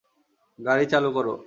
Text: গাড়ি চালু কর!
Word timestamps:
গাড়ি 0.59 0.85
চালু 0.91 1.09
কর! 1.15 1.25